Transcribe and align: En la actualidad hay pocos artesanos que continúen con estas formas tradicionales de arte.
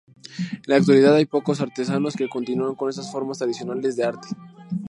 En 0.55 0.63
la 0.65 0.77
actualidad 0.77 1.13
hay 1.13 1.27
pocos 1.27 1.61
artesanos 1.61 2.15
que 2.15 2.27
continúen 2.27 2.73
con 2.73 2.89
estas 2.89 3.11
formas 3.11 3.37
tradicionales 3.37 3.95
de 3.97 4.03
arte. 4.05 4.29